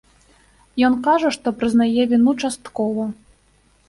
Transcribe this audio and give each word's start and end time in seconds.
Ён 0.87 0.95
кажа, 1.07 1.29
што 1.35 1.47
прызнае 1.59 2.05
віну 2.13 2.33
часткова. 2.47 3.05